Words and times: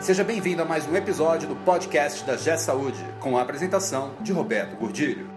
Seja 0.00 0.24
bem-vindo 0.24 0.62
a 0.62 0.64
mais 0.64 0.88
um 0.88 0.96
episódio 0.96 1.46
do 1.46 1.54
podcast 1.56 2.24
da 2.24 2.34
G 2.34 2.56
Saúde, 2.56 2.96
com 3.20 3.36
a 3.36 3.42
apresentação 3.42 4.14
de 4.22 4.32
Roberto 4.32 4.74
Gordilho. 4.76 5.28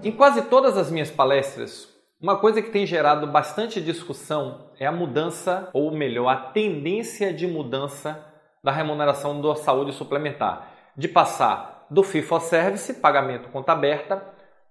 Em 0.06 0.12
quase 0.12 0.42
todas 0.42 0.78
as 0.78 0.88
minhas 0.88 1.10
palestras, 1.10 1.92
uma 2.22 2.38
coisa 2.38 2.62
que 2.62 2.70
tem 2.70 2.86
gerado 2.86 3.26
bastante 3.26 3.80
discussão 3.80 4.70
é 4.78 4.86
a 4.86 4.92
mudança, 4.92 5.68
ou 5.72 5.90
melhor, 5.90 6.28
a 6.28 6.36
tendência 6.36 7.34
de 7.34 7.44
mudança 7.44 8.24
da 8.62 8.70
remuneração 8.70 9.40
da 9.40 9.56
saúde 9.56 9.92
suplementar, 9.92 10.70
de 10.96 11.08
passar 11.08 11.88
do 11.90 12.04
fee 12.04 12.22
for 12.22 12.40
service, 12.40 12.94
pagamento 12.94 13.48
conta 13.48 13.72
aberta, 13.72 14.22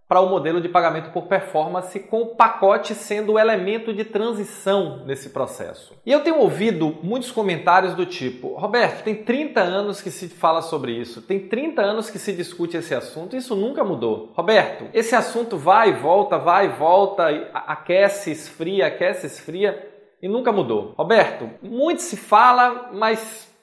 para 0.08 0.22
o 0.22 0.30
modelo 0.30 0.62
de 0.62 0.70
pagamento 0.70 1.12
por 1.12 1.24
performance, 1.24 2.00
com 2.00 2.22
o 2.22 2.36
pacote 2.36 2.94
sendo 2.94 3.34
o 3.34 3.40
elemento 3.40 3.94
de 3.94 4.06
transição 4.06 5.04
nesse 5.06 5.30
processo. 5.30 5.94
E 6.06 6.12
eu 6.12 6.22
tenho 6.22 6.40
ouvido 6.40 6.98
muitos 7.02 7.32
comentários 7.32 7.96
do 7.96 8.06
tipo: 8.06 8.56
Roberto, 8.56 9.04
tem 9.04 9.16
30 9.16 9.62
anos 9.62 10.02
que 10.02 10.12
se 10.12 10.28
fala 10.28 10.62
sobre 10.62 10.92
isso, 10.92 11.22
tem 11.22 11.48
30 11.48 11.82
anos 11.82 12.10
que 12.10 12.20
se 12.20 12.34
discute 12.34 12.78
esse 12.78 12.94
assunto, 12.94 13.36
isso 13.36 13.56
nunca 13.56 13.84
mudou. 13.84 14.32
Roberto, 14.36 14.86
esse 14.94 15.16
assunto 15.16 15.58
vai 15.58 15.90
e 15.90 15.94
volta, 15.94 16.38
vai 16.38 16.66
e 16.66 16.70
volta, 16.70 17.28
aquece, 17.54 18.32
esfria, 18.32 18.88
aquece, 18.88 19.26
esfria 19.26 19.92
e 20.22 20.28
nunca 20.28 20.52
mudou. 20.52 20.94
Roberto, 20.98 21.50
muito 21.62 22.02
se 22.02 22.18
fala, 22.18 22.92
mas 22.94 23.55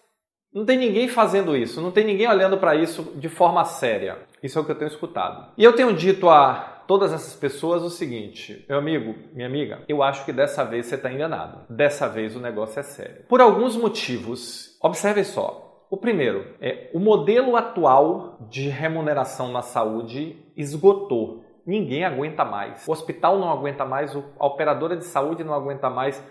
não 0.55 0.67
tem 0.67 0.77
ninguém 0.77 1.09
fazendo 1.09 1.57
isso, 1.57 1.81
não 1.81 1.91
tem 1.91 2.05
ninguém 2.05 2.29
olhando 2.29 2.59
para 2.59 2.75
isso 2.75 3.13
de 3.17 3.29
forma 3.29 3.65
séria. 3.65 4.19
Isso 4.43 4.59
é 4.59 4.63
o 4.63 4.65
que 4.65 4.73
eu 4.73 4.79
tenho 4.79 4.91
escutado. 4.91 5.53
E 5.57 5.65
eu 5.65 5.75
tenho 5.75 5.95
dito 5.95 6.29
a 6.29 6.83
todas 6.87 7.13
essas 7.13 7.35
pessoas 7.35 7.83
o 7.83 7.89
seguinte: 7.89 8.65
meu 8.69 8.79
amigo, 8.79 9.15
minha 9.33 9.49
amiga, 9.49 9.83
eu 9.89 10.03
acho 10.03 10.25
que 10.25 10.33
dessa 10.33 10.65
vez 10.65 10.87
você 10.87 10.97
está 10.97 11.11
enganado. 11.11 11.61
Dessa 11.71 12.09
vez 12.09 12.37
o 12.37 12.41
negócio 12.41 12.81
é 12.81 12.83
sério. 12.83 13.25
Por 13.29 13.41
alguns 13.41 13.77
motivos. 13.77 14.77
Observe 14.83 15.25
só. 15.25 15.87
O 15.89 15.97
primeiro 15.97 16.55
é 16.61 16.91
o 16.93 16.99
modelo 16.99 17.57
atual 17.57 18.39
de 18.51 18.69
remuneração 18.69 19.53
na 19.53 19.63
saúde 19.63 20.37
esgotou. 20.57 21.45
Ninguém 21.65 22.05
aguenta 22.05 22.45
mais. 22.45 22.87
O 22.89 22.93
hospital 22.93 23.39
não 23.39 23.51
aguenta 23.51 23.85
mais, 23.85 24.17
a 24.17 24.47
operadora 24.47 24.97
de 24.97 25.05
saúde 25.05 25.45
não 25.45 25.55
aguenta 25.55 25.89
mais 25.89 26.23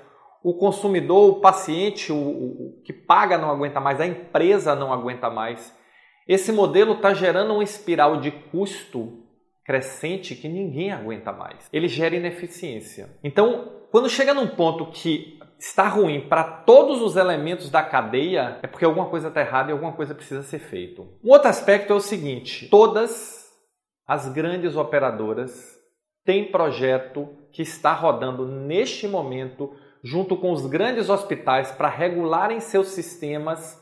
o 0.44 0.54
consumidor, 0.54 1.30
o 1.30 1.40
paciente, 1.40 2.12
o, 2.12 2.18
o, 2.18 2.82
que 2.84 2.92
paga 2.92 3.38
não 3.38 3.50
aguenta 3.50 3.80
mais, 3.80 4.00
a 4.00 4.08
empresa 4.08 4.76
não 4.76 4.92
aguenta 4.92 5.30
mais. 5.30 5.76
Esse 6.28 6.52
modelo 6.52 6.94
está 6.94 7.14
gerando 7.14 7.54
uma 7.54 7.64
espiral 7.64 8.20
de 8.20 8.32
custo 8.32 9.22
crescente 9.64 10.36
que 10.36 10.48
ninguém 10.48 10.92
aguenta 10.92 11.32
mais. 11.32 11.70
Ele 11.72 11.88
gera 11.88 12.16
ineficiência. 12.16 13.10
Então, 13.24 13.84
quando 13.92 14.10
chega 14.10 14.34
num 14.34 14.48
ponto 14.48 14.88
que 14.88 15.40
está 15.60 15.88
ruim 15.88 16.28
para 16.28 16.44
todos 16.44 17.02
os 17.02 17.16
elementos 17.16 17.70
da 17.70 17.84
cadeia, 17.84 18.60
é 18.64 18.68
porque 18.68 18.86
alguma 18.86 19.10
coisa 19.10 19.28
está 19.28 19.42
errada 19.42 19.70
e 19.70 19.74
alguma 19.74 19.94
coisa 19.94 20.16
precisa 20.16 20.42
ser 20.42 20.60
feito. 20.60 21.08
Um 21.24 21.32
outro 21.32 21.50
aspecto 21.50 21.94
é 21.94 21.96
o 21.96 22.00
seguinte: 22.00 22.68
todas 22.70 23.48
as 24.08 24.28
grandes 24.28 24.76
operadoras 24.76 25.78
têm 26.26 26.52
projeto 26.52 27.30
que 27.52 27.62
está 27.62 27.94
rodando 27.94 28.48
neste 28.48 29.08
momento 29.08 29.76
junto 30.04 30.36
com 30.36 30.52
os 30.52 30.66
grandes 30.66 31.10
hospitais 31.10 31.72
para 31.72 31.90
regularem 31.90 32.60
seus 32.60 32.88
sistemas 32.88 33.82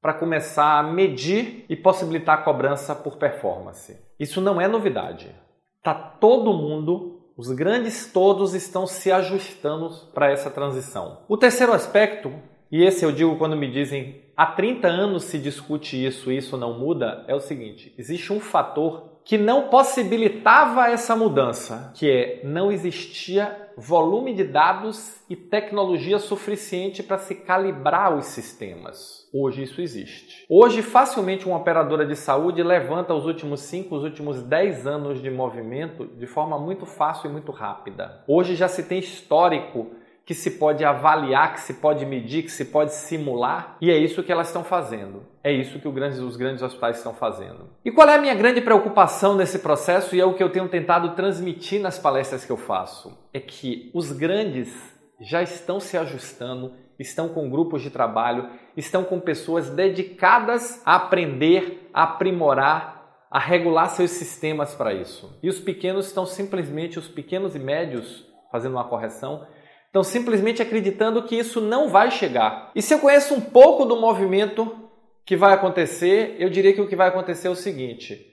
para 0.00 0.12
começar 0.12 0.78
a 0.78 0.82
medir 0.82 1.64
e 1.66 1.74
possibilitar 1.74 2.38
a 2.38 2.42
cobrança 2.42 2.94
por 2.94 3.16
performance. 3.16 3.96
Isso 4.20 4.38
não 4.38 4.60
é 4.60 4.68
novidade. 4.68 5.34
Tá 5.82 5.94
todo 5.94 6.52
mundo, 6.52 7.22
os 7.36 7.50
grandes 7.50 8.12
todos 8.12 8.54
estão 8.54 8.86
se 8.86 9.10
ajustando 9.10 9.88
para 10.12 10.30
essa 10.30 10.50
transição. 10.50 11.20
O 11.26 11.38
terceiro 11.38 11.72
aspecto, 11.72 12.30
e 12.70 12.84
esse 12.84 13.02
eu 13.02 13.12
digo 13.12 13.36
quando 13.36 13.56
me 13.56 13.70
dizem 13.70 14.23
há 14.36 14.46
30 14.46 14.88
anos 14.88 15.24
se 15.24 15.38
discute 15.38 16.04
isso 16.04 16.30
e 16.30 16.36
isso 16.36 16.56
não 16.56 16.78
muda, 16.78 17.24
é 17.28 17.34
o 17.34 17.40
seguinte: 17.40 17.94
existe 17.98 18.32
um 18.32 18.40
fator 18.40 19.14
que 19.24 19.38
não 19.38 19.68
possibilitava 19.68 20.88
essa 20.88 21.16
mudança, 21.16 21.92
que 21.94 22.10
é 22.10 22.40
não 22.44 22.70
existia 22.70 23.64
volume 23.76 24.34
de 24.34 24.44
dados 24.44 25.16
e 25.28 25.34
tecnologia 25.34 26.18
suficiente 26.18 27.02
para 27.02 27.18
se 27.18 27.34
calibrar 27.34 28.14
os 28.16 28.26
sistemas. 28.26 29.28
Hoje 29.32 29.62
isso 29.62 29.80
existe. 29.80 30.44
Hoje, 30.48 30.82
facilmente, 30.82 31.46
uma 31.46 31.56
operadora 31.56 32.06
de 32.06 32.14
saúde 32.14 32.62
levanta 32.62 33.14
os 33.14 33.24
últimos 33.24 33.60
5, 33.62 33.96
os 33.96 34.04
últimos 34.04 34.42
10 34.42 34.86
anos 34.86 35.22
de 35.22 35.30
movimento 35.30 36.06
de 36.06 36.26
forma 36.26 36.58
muito 36.58 36.86
fácil 36.86 37.28
e 37.28 37.32
muito 37.32 37.50
rápida. 37.50 38.22
Hoje 38.28 38.54
já 38.54 38.68
se 38.68 38.84
tem 38.84 38.98
histórico 38.98 39.90
que 40.26 40.34
se 40.34 40.52
pode 40.52 40.84
avaliar, 40.84 41.52
que 41.52 41.60
se 41.60 41.74
pode 41.74 42.06
medir, 42.06 42.44
que 42.44 42.50
se 42.50 42.64
pode 42.64 42.94
simular, 42.94 43.76
e 43.80 43.90
é 43.90 43.98
isso 43.98 44.22
que 44.22 44.32
elas 44.32 44.46
estão 44.46 44.64
fazendo. 44.64 45.22
É 45.42 45.52
isso 45.52 45.78
que 45.78 45.86
os 45.86 46.36
grandes 46.36 46.62
hospitais 46.62 46.96
estão 46.96 47.12
fazendo. 47.12 47.68
E 47.84 47.90
qual 47.90 48.08
é 48.08 48.14
a 48.14 48.20
minha 48.20 48.34
grande 48.34 48.62
preocupação 48.62 49.36
nesse 49.36 49.58
processo 49.58 50.16
e 50.16 50.20
é 50.20 50.24
o 50.24 50.32
que 50.32 50.42
eu 50.42 50.48
tenho 50.48 50.68
tentado 50.68 51.14
transmitir 51.14 51.80
nas 51.82 51.98
palestras 51.98 52.44
que 52.44 52.50
eu 52.50 52.56
faço? 52.56 53.18
É 53.32 53.38
que 53.38 53.90
os 53.92 54.10
grandes 54.12 54.74
já 55.20 55.42
estão 55.42 55.78
se 55.78 55.98
ajustando, 55.98 56.72
estão 56.98 57.28
com 57.28 57.50
grupos 57.50 57.82
de 57.82 57.90
trabalho, 57.90 58.48
estão 58.74 59.04
com 59.04 59.20
pessoas 59.20 59.68
dedicadas 59.68 60.80
a 60.86 60.96
aprender, 60.96 61.90
a 61.92 62.04
aprimorar, 62.04 63.26
a 63.30 63.38
regular 63.38 63.90
seus 63.90 64.12
sistemas 64.12 64.74
para 64.74 64.94
isso. 64.94 65.38
E 65.42 65.50
os 65.50 65.60
pequenos 65.60 66.06
estão 66.06 66.24
simplesmente, 66.24 66.98
os 66.98 67.08
pequenos 67.08 67.54
e 67.54 67.58
médios, 67.58 68.26
fazendo 68.50 68.72
uma 68.72 68.84
correção, 68.84 69.46
Estão 69.94 70.02
simplesmente 70.02 70.60
acreditando 70.60 71.22
que 71.22 71.36
isso 71.36 71.60
não 71.60 71.88
vai 71.88 72.10
chegar. 72.10 72.72
E 72.74 72.82
se 72.82 72.92
eu 72.92 72.98
conheço 72.98 73.32
um 73.32 73.40
pouco 73.40 73.84
do 73.84 73.94
movimento 73.94 74.90
que 75.24 75.36
vai 75.36 75.52
acontecer, 75.52 76.34
eu 76.36 76.50
diria 76.50 76.72
que 76.72 76.80
o 76.80 76.88
que 76.88 76.96
vai 76.96 77.06
acontecer 77.06 77.46
é 77.46 77.50
o 77.52 77.54
seguinte: 77.54 78.26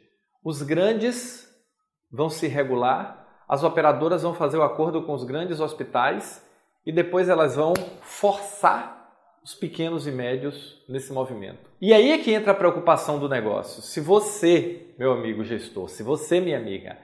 os 0.44 0.64
grandes 0.64 1.48
vão 2.12 2.32
se 2.32 2.48
regular, 2.48 3.28
as 3.48 3.64
operadoras 3.64 4.24
vão 4.24 4.34
fazer 4.34 4.58
o 4.58 4.64
acordo 4.64 5.04
com 5.04 5.14
os 5.14 5.24
grandes 5.24 5.60
hospitais 5.60 6.44
e 6.84 6.92
depois 6.92 7.30
elas 7.30 7.56
vão 7.56 7.74
forçar 8.02 9.12
os 9.44 9.54
pequenos 9.54 10.08
e 10.08 10.12
médios 10.12 10.84
nesse 10.90 11.14
movimento. 11.14 11.70
E 11.80 11.94
aí 11.94 12.12
é 12.12 12.18
que 12.18 12.34
entra 12.34 12.54
a 12.54 12.56
preocupação 12.56 13.20
do 13.20 13.30
negócio. 13.30 13.84
Se 13.84 14.02
você, 14.02 14.96
meu 14.98 15.12
amigo 15.12 15.44
gestor, 15.44 15.90
se 15.90 16.02
você, 16.02 16.40
minha 16.40 16.58
amiga, 16.58 16.98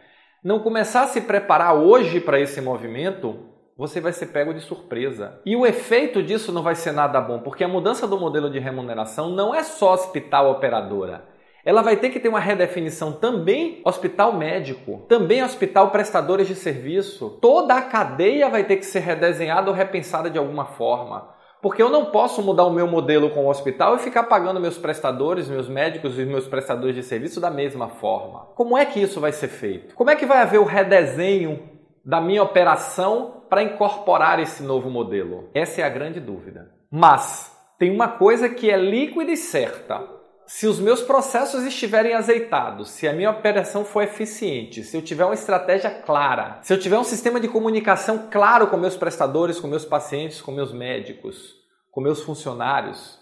não 0.44 0.62
começar 0.62 1.04
a 1.04 1.08
se 1.08 1.22
preparar 1.22 1.76
hoje 1.76 2.20
para 2.20 2.40
esse 2.40 2.60
movimento, 2.60 3.56
você 3.78 4.02
vai 4.02 4.12
ser 4.12 4.28
pego 4.28 4.54
de 4.54 4.62
surpresa. 4.62 5.40
E 5.46 5.56
o 5.56 5.66
efeito 5.66 6.24
disso 6.24 6.52
não 6.52 6.64
vai 6.64 6.74
ser 6.74 6.92
nada 6.92 7.22
bom, 7.22 7.40
porque 7.40 7.64
a 7.64 7.68
mudança 7.68 8.08
do 8.08 8.20
modelo 8.20 8.50
de 8.50 8.58
remuneração 8.58 9.30
não 9.30 9.54
é 9.54 9.62
só 9.62 9.94
hospital 9.94 10.50
operadora. 10.50 11.26
Ela 11.64 11.82
vai 11.82 11.98
ter 11.98 12.10
que 12.10 12.20
ter 12.20 12.30
uma 12.30 12.40
redefinição 12.40 13.12
também 13.12 13.82
hospital 13.86 14.34
médico, 14.34 15.06
também 15.08 15.44
hospital 15.44 15.92
prestadores 15.92 16.48
de 16.48 16.56
serviço. 16.56 17.38
Toda 17.42 17.76
a 17.76 17.82
cadeia 17.82 18.50
vai 18.50 18.64
ter 18.64 18.78
que 18.78 18.86
ser 18.86 19.00
redesenhada 19.00 19.70
ou 19.70 19.76
repensada 19.76 20.30
de 20.30 20.40
alguma 20.40 20.66
forma. 20.66 21.36
Porque 21.62 21.84
eu 21.84 21.90
não 21.90 22.06
posso 22.06 22.42
mudar 22.42 22.64
o 22.64 22.72
meu 22.72 22.88
modelo 22.88 23.32
com 23.32 23.46
o 23.46 23.50
hospital 23.50 23.96
e 23.96 24.00
ficar 24.00 24.24
pagando 24.24 24.60
meus 24.60 24.78
prestadores, 24.78 25.50
meus 25.50 25.68
médicos 25.68 26.18
e 26.18 26.24
meus 26.24 26.48
prestadores 26.48 26.96
de 26.96 27.04
serviço 27.04 27.42
da 27.42 27.52
mesma 27.52 27.90
forma. 27.90 28.48
Como 28.56 28.78
é 28.78 28.86
que 28.86 29.02
isso 29.02 29.20
vai 29.20 29.34
ser 29.34 29.50
feito? 29.50 29.94
Como 29.94 30.10
é 30.10 30.16
que 30.16 30.26
vai 30.26 30.42
haver 30.42 30.60
o 30.60 30.66
redesenho 30.66 31.68
da 32.06 32.22
minha 32.22 32.42
operação 32.42 33.37
para 33.50 33.64
incorporar 33.64 34.40
esse 34.40 34.64
novo 34.64 34.90
modelo? 34.90 35.50
Essa 35.54 35.82
é 35.82 35.84
a 35.84 35.90
grande 35.90 36.20
dúvida. 36.20 36.72
Mas 36.92 37.52
tem 37.78 37.92
uma 37.92 38.08
coisa 38.08 38.50
que 38.50 38.70
é 38.70 38.78
líquida 38.78 39.32
e 39.32 39.38
certa. 39.38 40.18
Se 40.46 40.66
os 40.66 40.80
meus 40.80 41.02
processos 41.02 41.66
estiverem 41.66 42.14
azeitados, 42.14 42.92
se 42.92 43.06
a 43.06 43.12
minha 43.12 43.30
operação 43.30 43.84
for 43.84 44.02
eficiente, 44.02 44.82
se 44.82 44.96
eu 44.96 45.02
tiver 45.02 45.26
uma 45.26 45.34
estratégia 45.34 45.90
clara, 45.90 46.60
se 46.62 46.74
eu 46.74 46.80
tiver 46.80 46.98
um 46.98 47.04
sistema 47.04 47.38
de 47.38 47.50
comunicação 47.50 48.30
claro 48.32 48.68
com 48.68 48.78
meus 48.78 48.96
prestadores, 48.96 49.60
com 49.60 49.68
meus 49.68 49.84
pacientes, 49.84 50.42
com 50.42 50.54
meus 50.54 50.72
médicos, 50.72 51.54
com 51.92 52.00
meus 52.00 52.22
funcionários, 52.22 53.20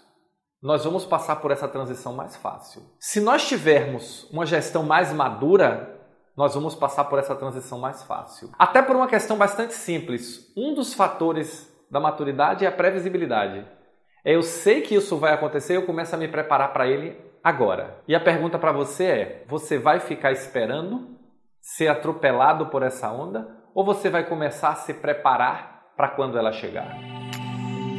nós 0.62 0.84
vamos 0.84 1.04
passar 1.04 1.36
por 1.36 1.50
essa 1.50 1.66
transição 1.66 2.12
mais 2.12 2.36
fácil. 2.36 2.82
Se 3.00 3.20
nós 3.20 3.46
tivermos 3.46 4.30
uma 4.30 4.46
gestão 4.46 4.84
mais 4.84 5.12
madura, 5.12 5.95
nós 6.36 6.54
vamos 6.54 6.74
passar 6.74 7.04
por 7.04 7.18
essa 7.18 7.34
transição 7.34 7.78
mais 7.78 8.02
fácil. 8.02 8.50
Até 8.58 8.82
por 8.82 8.94
uma 8.94 9.08
questão 9.08 9.38
bastante 9.38 9.72
simples. 9.72 10.52
Um 10.56 10.74
dos 10.74 10.92
fatores 10.92 11.72
da 11.90 11.98
maturidade 11.98 12.64
é 12.64 12.68
a 12.68 12.72
previsibilidade. 12.72 13.66
Eu 14.24 14.42
sei 14.42 14.82
que 14.82 14.94
isso 14.94 15.16
vai 15.16 15.32
acontecer, 15.32 15.76
eu 15.76 15.86
começo 15.86 16.14
a 16.14 16.18
me 16.18 16.28
preparar 16.28 16.72
para 16.72 16.86
ele 16.86 17.16
agora. 17.42 18.02
E 18.06 18.14
a 18.14 18.20
pergunta 18.20 18.58
para 18.58 18.72
você 18.72 19.04
é: 19.04 19.44
você 19.48 19.78
vai 19.78 20.00
ficar 20.00 20.32
esperando 20.32 21.16
ser 21.60 21.88
atropelado 21.88 22.66
por 22.66 22.82
essa 22.82 23.10
onda 23.10 23.48
ou 23.74 23.84
você 23.84 24.10
vai 24.10 24.24
começar 24.24 24.70
a 24.70 24.74
se 24.74 24.94
preparar 24.94 25.92
para 25.96 26.08
quando 26.08 26.38
ela 26.38 26.52
chegar? 26.52 27.25